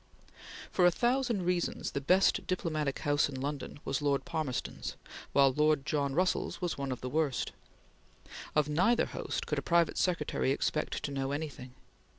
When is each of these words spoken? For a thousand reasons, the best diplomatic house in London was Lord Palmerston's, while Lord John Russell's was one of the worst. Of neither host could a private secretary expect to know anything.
For 0.71 0.83
a 0.87 0.89
thousand 0.89 1.43
reasons, 1.45 1.91
the 1.91 2.01
best 2.01 2.47
diplomatic 2.47 2.97
house 2.97 3.29
in 3.29 3.39
London 3.39 3.79
was 3.85 4.01
Lord 4.01 4.25
Palmerston's, 4.25 4.95
while 5.31 5.53
Lord 5.53 5.85
John 5.85 6.15
Russell's 6.15 6.59
was 6.59 6.75
one 6.75 6.91
of 6.91 7.01
the 7.01 7.07
worst. 7.09 7.51
Of 8.55 8.67
neither 8.67 9.05
host 9.05 9.45
could 9.45 9.59
a 9.59 9.61
private 9.61 9.99
secretary 9.99 10.49
expect 10.49 11.03
to 11.03 11.11
know 11.11 11.31
anything. 11.31 11.75